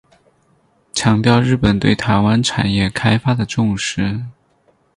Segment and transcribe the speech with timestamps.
[0.93, 4.23] 强调日本对台湾产业开发的重视。